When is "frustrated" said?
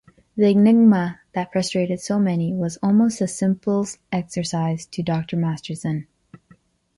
1.51-1.99